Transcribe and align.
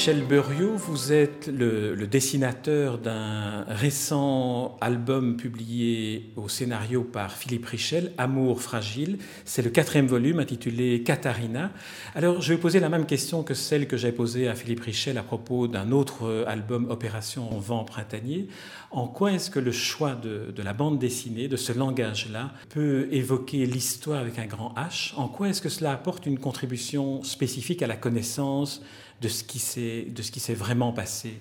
Jean-Michel 0.00 0.26
Beuriot, 0.26 0.76
vous 0.76 1.12
êtes 1.12 1.46
le, 1.48 2.06
dessinateur 2.06 2.96
d'un 2.96 3.64
récent 3.68 4.78
album 4.80 5.36
publié 5.36 6.32
au 6.36 6.48
scénario 6.48 7.04
par 7.04 7.36
Philippe 7.36 7.66
Richel, 7.66 8.12
Amour 8.16 8.62
fragile. 8.62 9.18
C'est 9.44 9.60
le 9.60 9.68
quatrième 9.68 10.06
volume 10.06 10.38
intitulé 10.38 11.02
Katharina. 11.02 11.70
Alors, 12.14 12.40
je 12.40 12.54
vais 12.54 12.58
poser 12.58 12.80
la 12.80 12.88
même 12.88 13.04
question 13.04 13.42
que 13.42 13.52
celle 13.52 13.86
que 13.86 13.98
j'ai 13.98 14.10
posée 14.10 14.48
à 14.48 14.54
Philippe 14.54 14.80
Richel 14.80 15.18
à 15.18 15.22
propos 15.22 15.68
d'un 15.68 15.92
autre 15.92 16.46
album, 16.46 16.86
Opération 16.88 17.50
Vent 17.58 17.84
printanier. 17.84 18.48
En 18.90 19.06
quoi 19.06 19.32
est-ce 19.32 19.50
que 19.50 19.60
le 19.60 19.70
choix 19.70 20.14
de 20.14 20.62
la 20.62 20.72
bande 20.72 20.98
dessinée, 20.98 21.46
de 21.46 21.56
ce 21.56 21.74
langage-là, 21.74 22.52
peut 22.70 23.06
évoquer 23.10 23.66
l'histoire 23.66 24.20
avec 24.20 24.38
un 24.38 24.46
grand 24.46 24.72
H? 24.78 25.14
En 25.16 25.28
quoi 25.28 25.50
est-ce 25.50 25.60
que 25.60 25.68
cela 25.68 25.92
apporte 25.92 26.24
une 26.24 26.38
contribution 26.38 27.22
spécifique 27.22 27.82
à 27.82 27.86
la 27.86 27.96
connaissance 27.96 28.80
de 29.20 29.28
ce 29.28 29.44
qui 29.44 29.58
s'est 29.58 30.54
vraiment 30.54 30.92
passé? 30.92 31.34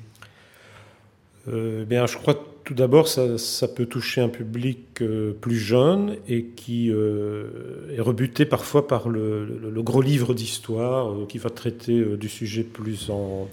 Euh, 1.48 1.86
bien, 1.86 2.05
je 2.05 2.18
crois 2.18 2.36
tout 2.64 2.74
d'abord, 2.74 3.08
ça, 3.08 3.38
ça, 3.38 3.68
peut 3.68 3.86
toucher 3.86 4.22
un 4.22 4.30
public 4.30 5.02
euh, 5.02 5.34
plus 5.34 5.58
jeune 5.58 6.18
et 6.28 6.46
qui 6.46 6.92
euh, 6.92 7.96
est 7.96 8.02
rebuté 8.02 8.46
parfois 8.46 8.88
par 8.88 9.10
le, 9.10 9.46
le, 9.46 9.82
gros 9.82 10.02
livre 10.02 10.36
d'histoire 10.36 11.28
qui 11.28 11.40
va 11.40 11.50
traiter 11.50 12.04
du 12.18 12.30
sujet 12.30 12.64
plus 12.64 13.10
en 13.10 13.48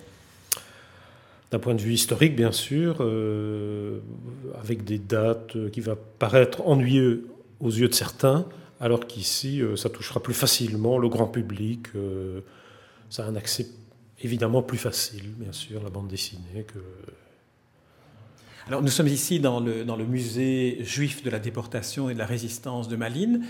d'un 1.53 1.61
point 1.61 1.77
de 1.77 1.81
vue 1.81 1.93
historique, 1.93 2.35
bien 2.35 2.51
sûr, 2.51 3.01
avec 4.61 4.83
des 4.83 4.99
dates 4.99 5.71
qui 5.71 5.81
va 5.81 5.95
paraître 6.19 6.67
ennuyeux 6.67 7.29
aux 7.61 7.71
yeux 7.71 7.87
de 7.87 7.95
certains, 7.95 8.47
alors 8.81 9.07
qu'ici, 9.07 9.63
ça 9.77 9.89
touchera 9.89 10.21
plus 10.21 10.35
facilement 10.35 10.99
le 10.99 11.09
grand 11.09 11.29
public. 11.29 11.87
ça 13.11 13.25
a 13.25 13.29
un 13.29 13.37
accès 13.37 13.69
évidemment 14.23 14.63
plus 14.63 14.79
facile, 14.79 15.31
bien 15.37 15.53
sûr, 15.53 15.83
la 15.83 15.91
bande 15.91 16.09
dessinée 16.09 16.65
que... 16.67 16.79
Alors 18.67 18.83
nous 18.83 18.89
sommes 18.89 19.09
ici 19.09 19.39
dans 19.39 19.61
le, 19.61 19.85
dans 19.85 19.95
le 19.95 20.07
musée 20.07 20.79
juif 20.81 21.23
de 21.23 21.31
la 21.31 21.39
déportation 21.39 22.11
et 22.11 22.15
de 22.15 22.19
la 22.19 22.27
résistance 22.27 22.89
de 22.89 22.97
Malines. 22.97 23.47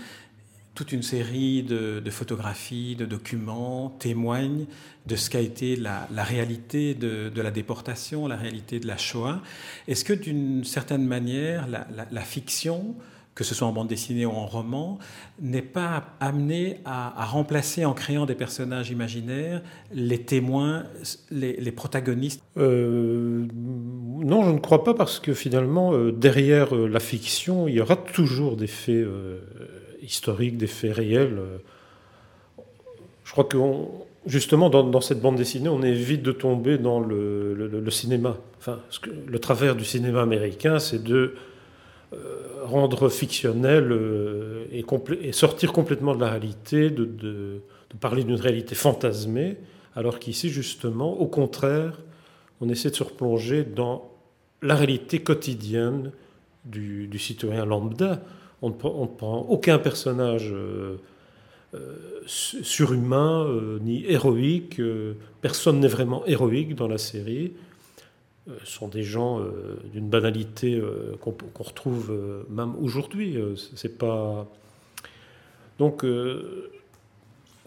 Toute 0.75 0.91
une 0.91 1.01
série 1.01 1.63
de, 1.63 2.03
photographies, 2.11 2.95
de 2.95 3.05
documents 3.05 3.89
témoignent 3.97 4.67
de 5.07 5.15
ce 5.15 5.31
qu'a 5.31 5.39
été 5.39 5.75
la, 5.75 6.07
la 6.13 6.23
réalité 6.23 6.93
de, 6.93 7.31
de, 7.33 7.41
la 7.41 7.49
déportation, 7.49 8.27
la 8.27 8.35
réalité 8.35 8.79
de 8.79 8.85
la 8.85 8.97
Shoah. 8.97 9.41
Est-ce 9.87 10.05
que 10.05 10.13
d'une 10.13 10.63
certaine 10.63 11.07
manière, 11.07 11.67
la, 11.67 11.87
la 12.11 12.21
fiction 12.21 12.95
que 13.37 13.43
ce 13.43 13.53
soit 13.53 13.67
en 13.67 13.71
bande 13.71 13.87
dessinée 13.87 14.25
ou 14.25 14.31
en 14.31 14.47
roman, 14.47 14.97
n'est 15.39 15.61
pas 15.61 16.05
amené 16.19 16.79
à, 16.85 17.23
remplacer 17.23 17.85
en 17.85 17.93
créant 17.93 18.25
des 18.25 18.33
personnages 18.33 18.89
imaginaires 18.89 19.61
les 19.93 20.17
témoins, 20.17 20.85
les, 21.29 21.71
protagonistes 21.71 22.41
euh, 22.57 23.45
Non, 23.53 24.43
je 24.43 24.49
ne 24.49 24.57
crois 24.57 24.83
pas 24.83 24.95
parce 24.95 25.19
que 25.19 25.35
finalement, 25.35 25.93
euh, 25.93 26.11
derrière 26.11 26.75
euh, 26.75 26.87
la 26.87 26.99
fiction, 26.99 27.67
il 27.67 27.75
y 27.75 27.79
aura 27.79 27.95
toujours 27.95 28.57
des 28.57 28.65
faits 28.65 29.05
historiques, 30.01 30.57
des 30.57 30.65
faits 30.65 30.95
réels. 30.95 31.39
Je 33.23 33.31
crois 33.31 33.43
que 33.43 33.55
justement, 34.25 34.71
dans, 34.71 35.01
cette 35.01 35.21
bande 35.21 35.35
dessinée, 35.35 35.69
on 35.69 35.83
évite 35.83 36.23
de 36.23 36.31
tomber 36.31 36.79
dans 36.79 36.99
le, 36.99 37.85
cinéma. 37.91 38.37
Enfin, 38.57 38.79
le 39.27 39.37
travers 39.37 39.75
du 39.75 39.85
cinéma 39.85 40.23
américain, 40.23 40.79
c'est 40.79 41.03
de 41.03 41.35
rendre 42.67 43.09
fictionnel 43.09 43.91
euh, 43.91 44.65
et, 44.71 45.31
sortir 45.31 45.73
complètement 45.73 46.15
de 46.15 46.21
la 46.21 46.29
réalité, 46.29 46.89
de, 46.89 47.05
de, 47.05 47.61
parler 47.99 48.23
d'une 48.23 48.39
réalité 48.39 48.75
fantasmée, 48.75 49.57
alors 49.95 50.19
qu'ici, 50.19 50.49
justement, 50.49 51.19
au 51.19 51.25
contraire, 51.25 51.99
on 52.61 52.69
essaie 52.69 52.91
de 52.91 52.95
se 52.95 53.03
replonger 53.03 53.63
dans 53.63 54.11
la 54.61 54.75
réalité 54.75 55.19
quotidienne 55.19 56.11
du, 56.65 57.09
citoyen 57.17 57.65
lambda. 57.65 58.21
On 58.61 58.69
ne, 58.69 58.73
prend 58.73 59.39
aucun 59.49 59.79
personnage 59.79 60.51
euh, 60.53 60.97
surhumain 62.27 63.47
ni 63.81 64.05
héroïque. 64.05 64.81
personne 65.41 65.79
n'est 65.79 65.87
vraiment 65.87 66.25
héroïque 66.25 66.75
dans 66.75 66.87
la 66.87 66.97
série. 66.97 67.53
Euh, 68.49 68.57
sont 68.63 68.87
des 68.87 69.03
gens 69.03 69.41
euh, 69.41 69.77
d'une 69.91 70.07
banalité 70.07 70.75
euh, 70.75 71.17
qu'on 71.19 71.63
retrouve 71.63 72.17
même 72.49 72.75
aujourd'hui. 72.81 73.37
C'est 73.75 73.97
pas 73.97 74.47
donc 75.79 76.03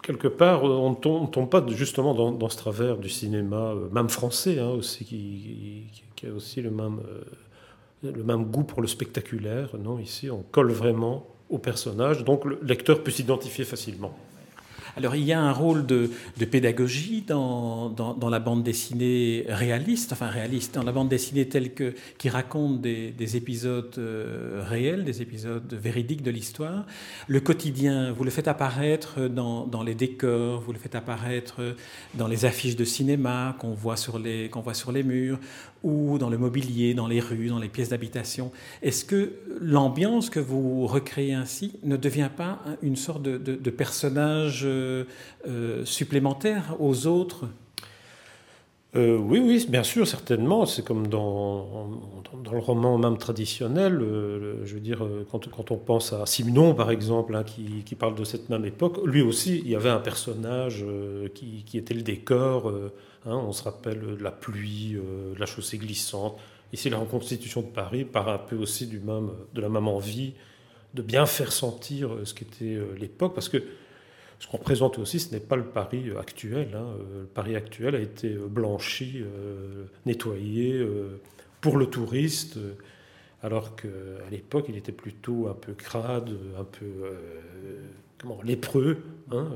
quelque 0.02 0.26
part, 0.26 0.64
on 0.64 0.90
ne 0.90 0.94
tombe, 0.96 1.48
pas 1.48 1.64
justement 1.68 2.14
dans, 2.14 2.48
ce 2.48 2.56
travers 2.56 2.96
du 2.96 3.08
cinéma, 3.08 3.74
même 3.92 4.08
français, 4.08 4.58
hein, 4.58 4.70
aussi, 4.70 5.04
qui, 5.04 6.26
a 6.26 6.32
aussi 6.32 6.60
le 6.60 6.72
même, 6.72 7.00
le 8.02 8.24
même 8.24 8.46
goût 8.46 8.64
pour 8.64 8.82
le 8.82 8.88
spectaculaire. 8.88 9.76
Non, 9.78 10.00
ici, 10.00 10.28
on 10.28 10.42
colle 10.50 10.72
vraiment 10.72 11.26
au 11.50 11.58
personnage, 11.58 12.24
donc 12.24 12.44
le 12.44 12.58
lecteur 12.62 13.04
peut 13.04 13.12
s'identifier 13.12 13.64
facilement. 13.64 14.12
Alors 14.96 15.14
il 15.14 15.24
y 15.24 15.32
a 15.32 15.40
un 15.40 15.52
rôle 15.52 15.86
de, 15.86 16.10
pédagogie 16.50 17.22
dans, 17.26 17.88
dans, 17.90 18.30
la 18.30 18.38
bande 18.38 18.62
dessinée 18.62 19.44
réaliste, 19.48 20.12
enfin 20.12 20.28
réaliste, 20.28 20.74
dans 20.74 20.82
la 20.82 20.92
bande 20.92 21.08
dessinée 21.08 21.48
telle 21.48 21.74
que, 21.74 21.94
qui 22.18 22.28
raconte 22.28 22.80
des, 22.80 23.36
épisodes 23.36 23.94
euh, 23.98 24.64
réels, 24.68 25.04
des 25.04 25.22
épisodes 25.22 25.72
véridiques 25.72 26.22
de 26.22 26.30
l'histoire. 26.30 26.86
Le 27.28 27.40
quotidien, 27.40 28.12
vous 28.12 28.24
le 28.24 28.30
faites 28.30 28.48
apparaître 28.48 29.20
dans, 29.28 29.66
dans, 29.66 29.82
les 29.82 29.94
décors, 29.94 30.60
vous 30.60 30.72
le 30.72 30.78
faites 30.78 30.94
apparaître 30.94 31.76
dans 32.14 32.26
les 32.26 32.44
affiches 32.44 32.76
de 32.76 32.84
cinéma 32.84 33.56
qu'on 33.58 33.72
voit, 33.72 33.96
qu'on 34.50 34.60
voit 34.60 34.74
sur 34.74 34.92
les 34.92 35.02
murs, 35.02 35.38
ou 35.82 36.18
dans 36.18 36.28
le 36.28 36.38
mobilier, 36.38 36.94
dans 36.94 37.06
les 37.06 37.20
rues, 37.20 37.48
dans 37.48 37.58
les 37.58 37.68
pièces 37.68 37.90
d'habitation. 37.90 38.50
Est-ce 38.82 39.04
que 39.04 39.32
l'ambiance 39.60 40.30
que 40.30 40.40
vous 40.40 40.86
recréez 40.86 41.34
ainsi 41.34 41.72
ne 41.82 41.96
devient 41.96 42.30
pas 42.34 42.60
une 42.82 42.96
sorte 42.96 43.22
de, 43.22 43.70
personnage 43.70 44.62
euh, 44.64 45.04
euh, 45.46 45.84
supplémentaires 45.84 46.76
aux 46.80 47.06
autres? 47.06 47.46
Euh, 48.96 49.16
oui, 49.16 49.38
oui, 49.38 49.64
bien 49.68 49.84
sûr, 49.84 50.06
certainement. 50.06 50.66
C'est 50.66 50.84
comme 50.84 51.06
dans, 51.06 51.90
dans, 52.42 52.52
le 52.52 52.58
roman 52.58 52.98
même 52.98 53.18
traditionnel. 53.18 54.00
je 54.64 54.74
veux 54.74 54.80
dire, 54.80 55.06
quand, 55.30 55.48
quand, 55.48 55.70
on 55.70 55.76
pense 55.76 56.12
à 56.12 56.26
Simenon, 56.26 56.74
par 56.74 56.90
exemple, 56.90 57.36
hein, 57.36 57.44
qui, 57.44 57.84
qui, 57.84 57.94
parle 57.94 58.16
de 58.16 58.24
cette 58.24 58.48
même 58.48 58.64
époque, 58.64 58.98
lui 59.04 59.22
aussi, 59.22 59.58
il 59.58 59.70
y 59.70 59.76
avait 59.76 59.90
un 59.90 60.00
personnage 60.00 60.84
qui, 61.34 61.62
qui, 61.64 61.78
était 61.78 61.94
le 61.94 62.02
décor. 62.02 62.72
Hein, 63.26 63.36
on 63.36 63.52
se 63.52 63.62
rappelle 63.62 64.18
la 64.20 64.32
pluie, 64.32 64.96
la 65.38 65.46
chaussée 65.46 65.78
glissante. 65.78 66.36
Ici, 66.72 66.90
la 66.90 66.98
reconstitution 66.98 67.62
de 67.62 67.68
Paris 67.68 68.04
part 68.04 68.28
un 68.28 68.38
peu 68.38 68.56
aussi 68.56 68.88
du 68.88 68.98
même, 68.98 69.30
de 69.54 69.60
la 69.60 69.68
même 69.68 69.86
envie 69.86 70.34
de 70.94 71.02
bien 71.02 71.26
faire 71.26 71.52
sentir 71.52 72.10
ce 72.24 72.34
qu'était 72.34 72.76
l'époque, 72.98 73.34
parce 73.34 73.48
que 73.48 73.62
ce 74.40 74.46
qu'on 74.46 74.58
présente 74.58 74.98
aussi, 74.98 75.20
ce 75.20 75.32
n'est 75.32 75.40
pas 75.40 75.56
le 75.56 75.66
Paris 75.66 76.10
actuel. 76.18 76.70
Hein. 76.74 76.86
Euh, 76.98 77.20
le 77.20 77.26
Paris 77.26 77.54
actuel 77.56 77.94
a 77.94 78.00
été 78.00 78.32
euh, 78.32 78.46
blanchi, 78.48 79.22
euh, 79.22 79.84
nettoyé 80.06 80.84
pour 81.60 81.76
le 81.76 81.86
touriste, 81.86 82.58
alors 83.42 83.76
qu'à 83.76 83.88
l'époque, 84.30 84.64
il 84.70 84.76
était 84.76 84.92
plutôt 84.92 85.48
un 85.48 85.54
peu 85.54 85.74
crade, 85.74 86.30
un 86.58 86.64
peu 86.64 86.86
comment, 88.18 88.40
lépreux, 88.42 89.02
hein, 89.30 89.48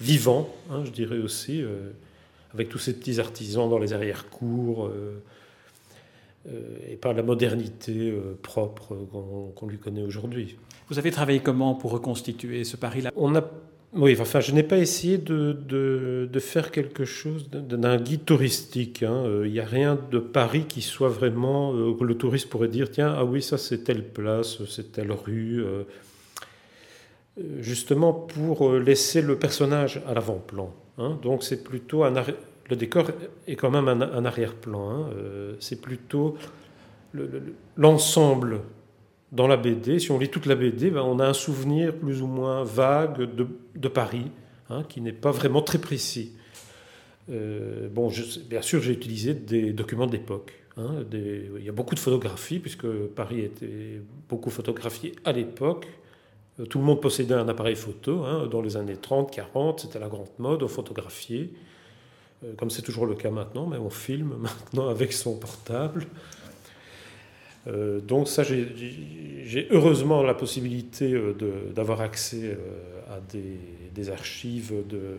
vivant, 0.00 0.48
hein, 0.70 0.82
je 0.84 0.90
dirais 0.90 1.18
aussi, 1.18 1.62
avec 2.54 2.70
tous 2.70 2.78
ces 2.78 2.94
petits 2.94 3.20
artisans 3.20 3.68
dans 3.68 3.78
les 3.78 3.92
arrière-cours. 3.92 4.90
et 6.88 6.96
par 6.96 7.12
la 7.12 7.22
modernité 7.22 8.14
propre 8.42 8.96
qu'on 9.54 9.66
lui 9.66 9.78
connaît 9.78 10.02
aujourd'hui. 10.02 10.56
Vous 10.88 10.98
avez 10.98 11.10
travaillé 11.10 11.40
comment 11.40 11.74
pour 11.74 11.90
reconstituer 11.90 12.64
ce 12.64 12.78
Paris-là 12.78 13.12
On 13.14 13.34
a 13.34 13.44
oui, 13.92 14.16
enfin, 14.20 14.38
je 14.38 14.52
n'ai 14.52 14.62
pas 14.62 14.78
essayé 14.78 15.18
de, 15.18 15.52
de, 15.52 16.38
faire 16.38 16.70
quelque 16.70 17.04
chose 17.04 17.50
d'un 17.50 17.96
guide 17.96 18.24
touristique. 18.24 19.02
Hein. 19.02 19.24
Euh, 19.26 19.46
il 19.46 19.52
n'y 19.52 19.58
a 19.58 19.64
rien 19.64 19.98
de 20.10 20.18
Paris 20.20 20.64
qui 20.68 20.80
soit 20.80 21.08
vraiment 21.08 21.74
euh, 21.74 21.92
que 21.94 22.04
le 22.04 22.16
touriste 22.16 22.48
pourrait 22.48 22.68
dire 22.68 22.90
tiens, 22.90 23.12
ah 23.16 23.24
oui, 23.24 23.42
ça 23.42 23.58
c'est 23.58 23.78
telle 23.78 24.04
place, 24.04 24.64
c'est 24.66 24.92
telle 24.92 25.10
rue. 25.10 25.64
Euh, 25.64 25.82
justement 27.58 28.12
pour 28.12 28.74
laisser 28.74 29.22
le 29.22 29.36
personnage 29.36 30.00
à 30.06 30.14
l'avant-plan. 30.14 30.72
Hein. 30.98 31.18
Donc 31.22 31.42
c'est 31.42 31.64
plutôt 31.64 32.04
un 32.04 32.12
le 32.68 32.76
décor 32.76 33.10
est 33.48 33.56
quand 33.56 33.70
même 33.70 33.88
un, 33.88 34.24
arrière-plan. 34.24 34.90
Hein. 34.90 35.10
c'est 35.58 35.80
plutôt 35.80 36.36
l'ensemble 37.76 38.60
dans 39.32 39.46
la 39.46 39.56
BD, 39.56 39.98
si 39.98 40.10
on 40.10 40.18
lit 40.18 40.28
toute 40.28 40.46
la 40.46 40.56
BD, 40.56 40.90
ben, 40.90 41.02
on 41.02 41.18
a 41.18 41.26
un 41.26 41.32
souvenir 41.32 41.94
plus 41.94 42.22
ou 42.22 42.26
moins 42.26 42.64
vague 42.64 43.28
de, 43.74 43.88
Paris, 43.88 44.26
hein, 44.68 44.82
qui 44.88 45.00
n'est 45.00 45.12
pas 45.12 45.30
vraiment 45.30 45.62
très 45.62 45.78
précis. 45.78 46.32
Euh, 47.30 47.88
bon, 47.88 48.10
bien 48.48 48.62
sûr, 48.62 48.80
j'ai 48.82 48.92
utilisé 48.92 49.34
des 49.34 49.72
documents 49.72 50.06
d'époque. 50.06 50.54
Hein, 50.76 51.04
il 51.12 51.62
y 51.62 51.68
a 51.68 51.72
beaucoup 51.72 51.94
de 51.94 52.00
photographies, 52.00 52.58
puisque 52.58 52.88
Paris 52.88 53.40
était 53.40 54.00
beaucoup 54.28 54.50
photographié 54.50 55.12
à 55.24 55.32
l'époque. 55.32 55.86
Euh, 56.58 56.66
tout 56.66 56.78
le 56.78 56.84
monde 56.84 57.00
possédait 57.00 57.34
un 57.34 57.48
appareil 57.48 57.76
photo. 57.76 58.24
Hein, 58.24 58.48
dans 58.50 58.62
les 58.62 58.76
années 58.76 58.96
30, 58.96 59.30
40, 59.30 59.80
c'était 59.80 60.00
la 60.00 60.08
grande 60.08 60.26
mode, 60.38 60.62
on 60.64 60.68
photographiait. 60.68 61.50
comme 62.56 62.70
c'est 62.70 62.82
toujours 62.82 63.06
le 63.06 63.14
cas 63.14 63.30
maintenant, 63.30 63.66
mais 63.66 63.76
on 63.76 63.90
filme 63.90 64.34
maintenant 64.40 64.88
avec 64.88 65.12
son 65.12 65.36
portable. 65.36 66.06
Donc 67.66 68.28
ça, 68.28 68.42
j'ai 68.42 69.68
heureusement 69.70 70.22
la 70.22 70.34
possibilité 70.34 71.14
d'avoir 71.74 72.00
accès 72.00 72.56
à 73.10 73.20
des, 73.20 74.10
archives 74.10 74.72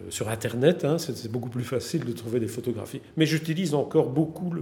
sur 0.10 0.28
Internet. 0.28 0.84
Hein. 0.86 0.98
c'est 0.98 1.32
beaucoup 1.32 1.50
plus 1.50 1.64
facile 1.64 2.04
de 2.04 2.12
trouver 2.14 2.40
des 2.40 2.48
photographies. 2.48 3.02
Mais 3.16 3.28
j'utilise 3.28 3.76
encore 3.76 4.10
beaucoup 4.10 4.54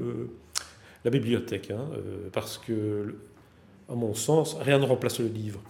la 1.06 1.12
bibliothèque, 1.12 1.72
hein, 1.72 1.86
parce 2.34 2.58
que, 2.58 3.16
à 3.90 3.96
mon 3.96 4.14
sens, 4.14 4.58
rien 4.60 4.78
ne 4.78 4.86
remplace 4.86 5.20
le 5.20 5.28
livre. 5.28 5.62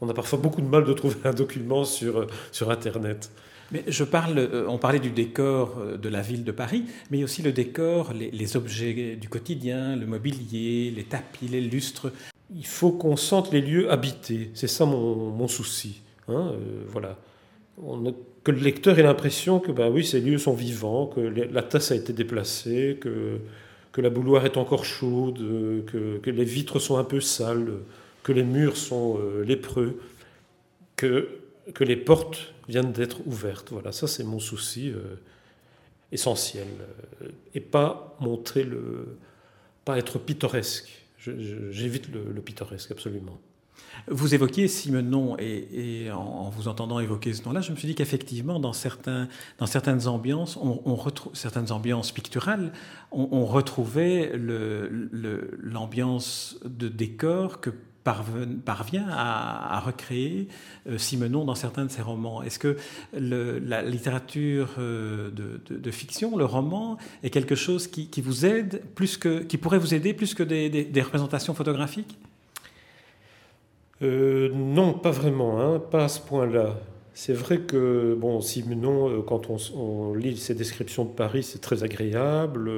On 0.00 0.08
a 0.08 0.14
parfois 0.14 0.38
beaucoup 0.38 0.60
de 0.60 0.66
mal 0.66 0.84
de 0.84 0.92
trouver 0.92 1.16
un 1.24 1.32
document 1.32 1.84
sur, 1.84 2.26
sur 2.52 2.70
Internet. 2.70 3.30
Mais 3.72 3.84
je 3.88 4.04
parle, 4.04 4.38
euh, 4.38 4.66
on 4.68 4.78
parlait 4.78 5.00
du 5.00 5.10
décor 5.10 5.78
euh, 5.78 5.96
de 5.96 6.08
la 6.08 6.22
ville 6.22 6.44
de 6.44 6.52
Paris, 6.52 6.84
mais 7.10 7.24
aussi 7.24 7.42
le 7.42 7.52
décor, 7.52 8.12
les, 8.12 8.56
objets 8.56 9.16
du 9.16 9.28
quotidien, 9.28 9.96
le 9.96 10.06
mobilier, 10.06 10.92
les 10.94 11.04
tapis, 11.04 11.48
les 11.48 11.60
lustres. 11.60 12.12
Il 12.54 12.66
faut 12.66 12.92
qu'on 12.92 13.16
sente 13.16 13.52
les 13.52 13.60
lieux 13.60 13.90
habités. 13.90 14.50
C'est 14.54 14.68
ça 14.68 14.86
mon, 14.86 15.48
souci. 15.48 16.02
Hein, 16.28 16.52
euh, 16.52 16.84
voilà. 16.88 17.16
que 18.44 18.52
le 18.52 18.60
lecteur 18.60 18.98
ait 18.98 19.02
l'impression 19.02 19.58
que 19.58 19.72
ben 19.72 19.90
oui, 19.90 20.04
ces 20.04 20.20
lieux 20.20 20.38
sont 20.38 20.54
vivants, 20.54 21.06
que 21.06 21.20
la 21.20 21.62
tasse 21.62 21.90
a 21.90 21.96
été 21.96 22.12
déplacée, 22.12 22.98
que, 23.00 23.38
que 23.90 24.00
la 24.00 24.10
bouloire 24.10 24.46
est 24.46 24.56
encore 24.56 24.84
chaude, 24.84 25.38
que, 25.86 26.18
que, 26.18 26.30
les 26.30 26.44
vitres 26.44 26.78
sont 26.78 26.98
un 26.98 27.04
peu 27.04 27.20
sales, 27.20 27.72
que 28.22 28.32
les 28.32 28.44
murs 28.44 28.76
sont 28.76 29.18
lépreux, 29.44 30.00
que, 30.94 31.28
que 31.74 31.84
les 31.84 31.96
portes 31.96 32.54
viennent 32.68 32.92
d'être 32.92 33.26
ouvertes. 33.26 33.70
Voilà, 33.70 33.92
ça 33.92 34.06
c'est 34.06 34.24
mon 34.24 34.38
souci 34.38 34.90
euh, 34.90 35.16
essentiel. 36.12 36.66
Euh, 37.22 37.28
et 37.54 37.60
pas 37.60 38.16
montrer 38.20 38.64
le. 38.64 39.18
pas 39.84 39.98
être 39.98 40.18
pittoresque. 40.18 41.02
J'évite 41.70 42.08
le, 42.12 42.40
pittoresque, 42.40 42.92
absolument. 42.92 43.40
Vous 44.06 44.32
évoquiez 44.32 44.68
Simenon, 44.68 45.36
et, 45.40 46.08
en, 46.12 46.48
vous 46.50 46.68
entendant 46.68 47.00
évoquer 47.00 47.34
ce 47.34 47.42
nom-là, 47.42 47.62
je 47.62 47.72
me 47.72 47.76
suis 47.76 47.88
dit 47.88 47.96
qu'effectivement, 47.96 48.60
dans, 48.60 48.70
dans 49.58 49.66
certaines 49.66 50.06
ambiances, 50.06 50.56
on, 50.56 50.94
retrouve 50.94 51.34
certaines 51.34 51.72
ambiances 51.72 52.12
picturales, 52.12 52.72
on, 53.10 53.44
retrouvait 53.44 54.32
l'ambiance 55.58 56.60
de 56.64 56.86
décor 56.86 57.60
que 57.60 57.70
parvient 58.64 59.06
à, 59.10 59.80
recréer 59.80 60.48
euh, 60.88 60.98
Simenon 60.98 61.44
dans 61.44 61.54
certains 61.54 61.84
de 61.84 61.90
ses 61.90 62.02
romans. 62.02 62.42
Est-ce 62.42 62.58
que 62.58 62.76
la 63.12 63.82
littérature 63.82 64.70
euh, 64.78 65.30
de, 65.30 65.90
fiction, 65.90 66.36
le 66.36 66.44
roman, 66.44 66.98
est 67.22 67.30
quelque 67.30 67.54
chose 67.54 67.88
qui, 67.88 68.20
vous 68.20 68.46
aide 68.46 68.82
plus 68.94 69.16
que, 69.16 69.40
qui 69.40 69.58
pourrait 69.58 69.78
vous 69.78 69.94
aider 69.94 70.14
plus 70.14 70.34
que 70.34 70.42
des, 70.42 71.02
représentations 71.02 71.54
photographiques? 71.54 72.18
Euh, 74.02 74.50
Non, 74.52 74.92
pas 74.92 75.10
vraiment, 75.10 75.60
hein, 75.60 75.78
pas 75.78 76.04
à 76.04 76.08
ce 76.08 76.20
point-là. 76.20 76.76
C'est 77.14 77.32
vrai 77.32 77.60
que 77.60 78.14
bon, 78.18 78.40
Simenon, 78.42 79.22
quand 79.22 79.48
on, 79.48 80.14
lit 80.14 80.36
ses 80.36 80.54
descriptions 80.54 81.04
de 81.04 81.10
Paris, 81.10 81.42
c'est 81.42 81.60
très 81.60 81.82
agréable. 81.82 82.70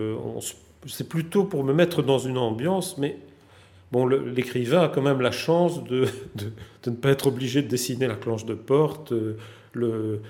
C'est 0.86 1.08
plutôt 1.08 1.44
pour 1.44 1.64
me 1.64 1.72
mettre 1.72 2.02
dans 2.02 2.18
une 2.18 2.38
ambiance, 2.38 2.98
mais 2.98 3.18
Bon, 3.90 4.06
l'écrivain 4.06 4.82
a 4.82 4.88
quand 4.88 5.00
même 5.00 5.20
la 5.20 5.30
chance 5.30 5.82
de, 5.84 6.06
ne 6.86 6.92
pas 6.92 7.10
être 7.10 7.26
obligé 7.26 7.62
de 7.62 7.68
dessiner 7.68 8.06
la 8.06 8.16
planche 8.16 8.44
de 8.44 8.54
porte, 8.54 9.12
euh, 9.12 9.38
le, 9.72 10.20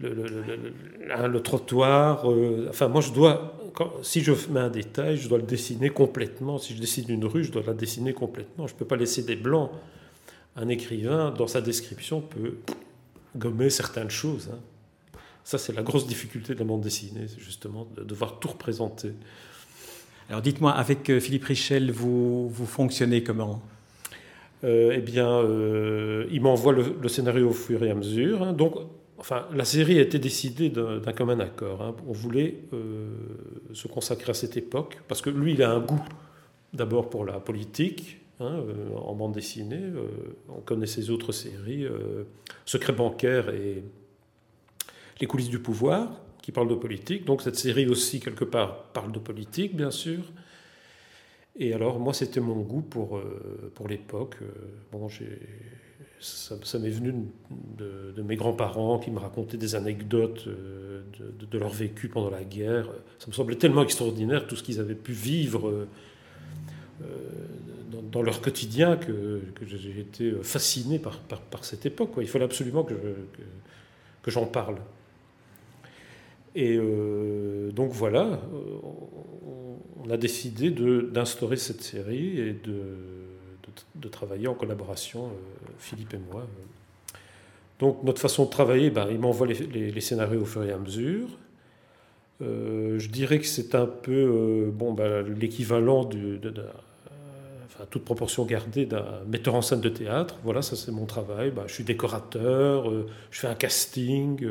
le, 0.00 1.40
trottoir. 1.40 2.30
Euh, 2.30 2.66
enfin, 2.70 2.88
moi, 2.88 3.02
je 3.02 3.12
dois, 3.12 3.58
si 4.02 4.22
je 4.22 4.32
mets 4.50 4.60
un 4.60 4.70
détail, 4.70 5.18
je 5.18 5.28
dois 5.28 5.38
le 5.38 5.44
dessiner 5.44 5.90
complètement. 5.90 6.58
Si 6.58 6.74
je 6.74 6.80
dessine 6.80 7.10
une 7.10 7.26
rue, 7.26 7.44
je 7.44 7.52
dois 7.52 7.62
la 7.66 7.74
dessiner 7.74 8.14
complètement. 8.14 8.66
Je 8.66 8.72
ne 8.72 8.78
peux 8.78 8.86
pas 8.86 8.96
laisser 8.96 9.22
des 9.22 9.36
blancs. 9.36 9.70
Un 10.56 10.68
écrivain, 10.68 11.30
dans 11.30 11.46
sa 11.46 11.60
description, 11.60 12.22
peut 12.22 12.56
gommer 13.36 13.70
certaines 13.70 14.10
choses. 14.10 14.48
Hein. 14.52 14.58
Ça, 15.44 15.58
c'est 15.58 15.72
la 15.72 15.82
grosse 15.82 16.06
difficulté 16.06 16.54
de 16.54 16.58
la 16.58 16.64
bande 16.64 16.80
dessinée, 16.80 17.26
justement, 17.38 17.86
de 17.96 18.02
devoir 18.02 18.38
tout 18.38 18.48
représenter. 18.48 19.12
Alors 20.28 20.42
dites-moi, 20.42 20.72
avec 20.72 21.08
euh, 21.08 21.20
Philippe 21.20 21.44
Richel, 21.44 21.90
vous, 21.90 22.52
fonctionnez 22.66 23.22
comment? 23.22 23.62
Euh, 24.62 24.92
Eh 24.94 25.00
bien, 25.00 25.26
euh, 25.26 26.26
il 26.30 26.42
m'envoie 26.42 26.74
le, 26.74 27.08
scénario 27.08 27.48
au 27.48 27.52
fur 27.52 27.82
et 27.82 27.90
à 27.90 27.94
mesure. 27.94 28.42
Hein. 28.42 28.52
donc, 28.52 28.74
enfin, 29.16 29.46
la 29.54 29.64
série 29.64 29.98
a 29.98 30.02
été 30.02 30.18
décidée 30.18 30.68
d'un 30.68 31.12
commun 31.12 31.40
accord. 31.40 31.80
Hein. 31.80 31.96
on 32.06 32.12
voulait 32.12 32.56
se 33.72 33.88
consacrer 33.88 34.30
à 34.30 34.34
cette 34.34 34.56
époque, 34.58 34.98
parce 35.08 35.22
que 35.22 35.30
lui, 35.30 35.54
il 35.54 35.62
a 35.62 35.70
un 35.70 35.80
goût 35.80 36.04
d'abord 36.74 37.08
pour 37.08 37.24
la 37.24 37.40
politique, 37.40 38.18
hein, 38.38 38.60
en 38.96 39.14
bande 39.14 39.32
dessinée. 39.32 39.80
on 40.50 40.60
connaît 40.60 40.86
ses 40.86 41.08
autres 41.08 41.32
séries, 41.32 41.86
Secret 42.66 42.92
bancaire 42.92 43.48
et 43.48 43.82
Les 45.20 45.26
coulisses 45.26 45.48
du 45.48 45.58
pouvoir 45.58 46.10
qui 46.48 46.52
parle 46.52 46.68
de 46.68 46.76
politique. 46.76 47.26
Donc 47.26 47.42
cette 47.42 47.56
série 47.56 47.86
aussi, 47.88 48.20
quelque 48.20 48.46
part, 48.46 48.84
parle 48.94 49.12
de 49.12 49.18
politique, 49.18 49.76
bien 49.76 49.90
sûr. 49.90 50.20
Et 51.58 51.74
alors, 51.74 52.00
moi, 52.00 52.14
c'était 52.14 52.40
mon 52.40 52.62
goût 52.62 52.80
pour, 52.80 53.18
euh, 53.18 53.70
pour 53.74 53.86
l'époque. 53.86 54.36
Euh, 54.40 54.46
bon, 54.90 55.10
ça, 56.20 56.54
ça 56.62 56.78
m'est 56.78 56.88
venu 56.88 57.12
de, 57.76 58.22
mes 58.22 58.36
grands-parents 58.36 58.98
qui 58.98 59.10
me 59.10 59.18
racontaient 59.18 59.58
des 59.58 59.74
anecdotes 59.74 60.46
euh, 60.46 61.02
de, 61.20 61.58
leur 61.58 61.68
vécu 61.68 62.08
pendant 62.08 62.30
la 62.30 62.44
guerre. 62.44 62.88
Ça 63.18 63.26
me 63.26 63.34
semblait 63.34 63.56
tellement 63.56 63.82
extraordinaire, 63.82 64.46
tout 64.46 64.56
ce 64.56 64.62
qu'ils 64.62 64.80
avaient 64.80 64.94
pu 64.94 65.12
vivre 65.12 65.86
dans, 68.10 68.22
leur 68.22 68.40
quotidien, 68.40 68.96
que, 68.96 69.42
que 69.54 69.66
j'ai 69.66 70.00
été 70.00 70.32
fasciné 70.42 70.98
par, 70.98 71.18
par, 71.18 71.62
cette 71.66 71.84
époque. 71.84 72.12
Quoi. 72.12 72.22
Il 72.22 72.28
fallait 72.30 72.46
absolument 72.46 72.84
que, 72.84 72.94
que, 72.94 73.42
que 74.22 74.30
j'en 74.30 74.46
parle. 74.46 74.78
Et 76.58 76.76
euh, 76.76 77.70
donc 77.70 77.92
voilà, 77.92 78.24
euh, 78.24 78.78
on 80.04 80.10
a 80.10 80.16
décidé 80.16 80.70
d'instaurer 80.72 81.56
cette 81.56 81.82
série 81.82 82.40
et 82.40 82.52
de, 82.52 84.08
travailler 84.08 84.48
en 84.48 84.54
collaboration, 84.54 85.26
euh, 85.26 85.70
Philippe 85.78 86.14
et 86.14 86.18
moi. 86.18 86.48
Donc 87.78 88.02
notre 88.02 88.20
façon 88.20 88.46
de 88.46 88.50
travailler, 88.50 88.90
ben, 88.90 89.06
il 89.08 89.20
m'envoie 89.20 89.46
les, 89.46 90.00
scénarios 90.00 90.40
au 90.40 90.44
fur 90.44 90.64
et 90.64 90.72
à 90.72 90.78
mesure. 90.78 91.28
je 92.40 93.08
dirais 93.08 93.38
que 93.38 93.46
c'est 93.46 93.76
un 93.76 93.86
peu 93.86 94.68
bon, 94.74 94.94
ben, 94.94 95.24
l'équivalent 95.38 96.06
de, 96.06 96.40
toute 97.90 98.04
proportion 98.04 98.44
gardée 98.46 98.84
d'un 98.84 99.20
metteur 99.28 99.54
en 99.54 99.62
scène 99.62 99.80
de 99.80 99.90
théâtre. 99.90 100.40
Voilà, 100.42 100.62
ça 100.62 100.74
c'est 100.74 100.90
mon 100.90 101.06
travail. 101.06 101.52
Ben, 101.52 101.62
je 101.68 101.74
suis 101.74 101.84
décorateur, 101.84 102.90
je 103.30 103.38
fais 103.38 103.46
un 103.46 103.54
casting 103.54 104.44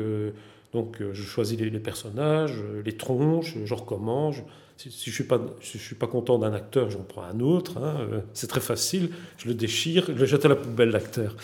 donc 0.72 1.00
euh, 1.00 1.14
je 1.14 1.22
choisis 1.22 1.58
les, 1.58 1.70
personnages, 1.80 2.56
euh, 2.58 2.82
les 2.84 2.96
tronches, 2.96 3.56
je 3.64 3.74
recommence. 3.74 4.36
Si, 4.76 4.90
je 4.90 5.08
ne 5.08 5.12
suis, 5.12 5.24
pas, 5.24 5.40
je 5.60 5.78
suis 5.78 5.96
pas 5.96 6.06
content 6.06 6.38
d'un 6.38 6.52
acteur, 6.52 6.90
j'en 6.90 7.02
prends 7.02 7.22
un 7.22 7.40
autre. 7.40 7.78
Hein, 7.78 7.96
euh, 8.00 8.20
c'est 8.32 8.46
très 8.46 8.60
facile. 8.60 9.10
Je 9.38 9.48
le 9.48 9.54
déchire, 9.54 10.04
je 10.06 10.12
le 10.12 10.26
jette 10.26 10.44
à 10.44 10.48
la 10.48 10.56
poubelle, 10.56 10.90
l'acteur. 10.90 11.34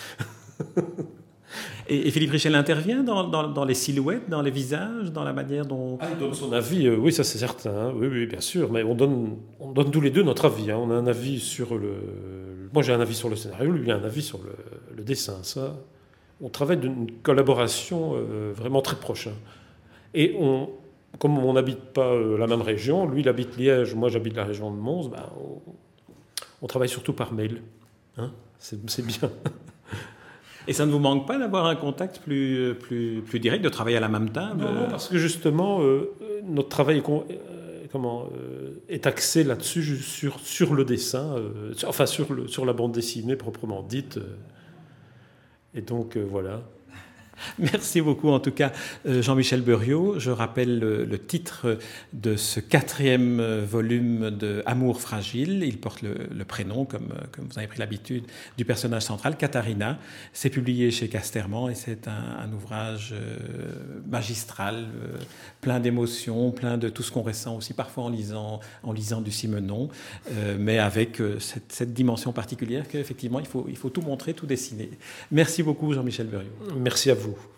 et, 1.89 2.11
Philippe 2.13 2.31
Richel 2.31 2.55
intervient 2.55 3.03
dans, 3.03 3.27
dans, 3.27 3.65
les 3.65 3.75
silhouettes, 3.75 4.29
dans 4.29 4.43
les 4.43 4.53
visages, 4.53 5.11
dans 5.11 5.25
la 5.25 5.33
manière 5.33 5.67
dont... 5.67 5.99
Ah, 6.01 6.11
il 6.13 6.19
donne 6.19 6.35
son 6.35 6.53
avis, 6.53 6.89
oui, 6.91 7.13
ça 7.13 7.25
c'est 7.25 7.39
certain. 7.39 7.71
Hein. 7.71 7.93
oui, 7.97 8.07
oui, 8.07 8.27
bien 8.27 8.41
sûr. 8.41 8.71
Mais 8.71 8.85
on 8.85 8.95
donne, 8.95 9.39
on 9.59 9.73
donne 9.73 9.91
tous 9.91 10.03
les 10.03 10.11
deux 10.11 10.23
notre 10.23 10.45
avis. 10.45 10.71
Hein. 10.71 10.79
On 10.81 10.91
a 10.91 10.95
un 10.95 11.07
avis 11.07 11.41
sur 11.41 11.77
le... 11.77 12.69
Moi 12.73 12.83
j'ai 12.83 12.93
un 12.93 13.01
avis 13.01 13.15
sur 13.15 13.29
le 13.29 13.37
scénario, 13.37 13.73
lui 13.73 13.85
il 13.85 13.91
a 13.91 13.97
un 13.97 14.05
avis 14.05 14.23
sur 14.23 14.39
le, 14.43 14.55
le 14.95 15.03
dessin. 15.03 15.39
Ça, 15.43 15.77
on 16.41 16.49
travaille 16.49 16.79
d'une 16.79 17.11
collaboration 17.23 18.13
euh, 18.15 18.53
vraiment 18.55 18.83
très 18.83 18.97
proche. 18.97 19.29
Hein. 19.29 19.35
Et 20.15 20.35
on, 20.39 20.71
comme 21.19 21.39
on 21.39 21.53
n'habite 21.53 21.81
pas 21.81 22.13
euh, 22.13 22.39
la 22.39 22.47
même 22.47 22.63
région, 22.63 23.09
lui 23.09 23.21
il 23.21 23.29
habite 23.29 23.57
Liège, 23.57 23.95
moi 23.95 24.09
j'habite 24.09 24.37
la 24.37 24.45
région 24.45 24.71
de 24.71 24.77
Mons, 24.77 25.09
ben, 25.09 25.25
on, 26.63 26.67
travaille 26.67 26.89
surtout 26.89 27.13
par 27.13 27.33
mail. 27.33 27.63
Hein. 28.17 28.31
c'est 28.59 29.05
bien. 29.05 29.31
Et 30.67 30.73
ça 30.73 30.87
ne 30.87 30.91
vous 30.91 30.99
manque 30.99 31.27
pas 31.27 31.39
d'avoir 31.39 31.67
un 31.67 31.77
contact 31.77 32.21
plus, 32.21 32.75
plus, 32.75 33.21
plus 33.21 33.39
direct, 33.39 33.63
de 33.63 33.69
travailler 33.69 33.99
à 33.99 34.01
la 34.01 34.09
même 34.09 34.31
table? 34.31 34.63
Non, 34.63 34.89
parce 34.89 35.09
que 35.09 35.19
justement, 35.19 35.83
euh, 35.83 36.15
notre 36.43 36.71
travail 36.71 36.99
est, 36.99 37.03
comment, 37.93 38.31
est 38.89 39.07
axé 39.07 39.45
là-dessus, 39.45 39.99
sur, 39.99 40.41
sur 40.41 40.73
le 40.73 40.87
dessin, 40.87 41.37
enfin 41.87 42.07
sur, 42.07 42.33
le, 42.33 42.49
sur 42.49 42.65
la 42.65 42.73
bande 42.73 42.93
dessinée 42.93 43.37
proprement 43.37 43.83
dite. 43.83 44.19
Et 45.75 45.83
donc, 45.83 46.17
euh, 46.17 46.25
voilà. 46.29 46.63
Merci 47.59 48.01
beaucoup 48.01 48.31
en 48.31 48.41
tout 48.41 48.51
cas 48.51 48.73
euh, 49.07 49.23
Jean-Michel 49.23 49.63
Buriot. 49.63 50.19
Je 50.19 50.31
rappelle 50.31 50.79
le, 50.79 51.19
titre 51.19 51.79
de 52.13 52.37
ce 52.37 52.61
quatrième 52.61 53.41
euh, 53.41 53.65
volume 53.65 54.31
de 54.31 54.63
Amour 54.67 55.01
fragile. 55.01 55.63
Il 55.65 55.79
porte 55.79 56.03
le, 56.03 56.45
prénom, 56.45 56.85
comme, 56.85 57.13
euh, 57.13 57.25
comme, 57.33 57.47
vous 57.47 57.59
avez 57.59 57.67
pris 57.67 57.79
l'habitude, 57.79 58.25
du 58.57 58.65
personnage 58.65 59.03
central, 59.03 59.37
Katharina. 59.37 59.99
C'est 60.33 60.51
publié 60.51 60.91
chez 60.91 61.09
Casterman 61.09 61.71
et 61.71 61.75
c'est 61.75 62.09
un, 62.09 62.53
ouvrage 62.53 63.15
magistral, 64.09 64.87
plein 65.61 65.81
d'émotions, 65.81 66.53
plein 66.53 66.77
de 66.77 66.89
tout 66.89 67.03
ce 67.03 67.11
qu'on 67.11 67.23
ressent 67.23 67.57
aussi 67.57 67.73
parfois 67.73 68.05
en 68.05 68.11
lisant, 68.11 68.61
en 68.83 68.93
lisant 68.93 69.21
du 69.21 69.33
Simenon, 69.33 69.89
mais 70.59 70.79
avec 70.79 71.21
cette, 71.39 71.93
dimension 71.95 72.33
particulière 72.33 72.87
qu'effectivement 72.89 73.41
il 73.41 73.47
faut, 73.47 73.67
il 73.69 73.77
faut 73.77 73.91
tout 73.91 74.03
montrer, 74.03 74.35
tout 74.35 74.47
dessiner. 74.47 74.91
Merci 75.33 75.63
beaucoup 75.63 75.93
Jean-Michel 75.93 76.27
Buriot. 76.27 76.51
Merci 76.77 77.11
à 77.11 77.15
vous. 77.25 77.54